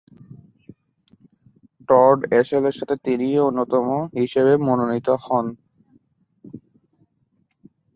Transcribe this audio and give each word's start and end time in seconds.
Todd 1.89 2.17
অ্যাশলে’র 2.29 2.77
সাথে 2.79 2.95
তিনিও 3.05 3.41
অন্যতম 3.49 3.87
হিসেবে 4.19 4.53
মনোনীত 4.67 5.07
হন। 5.23 5.45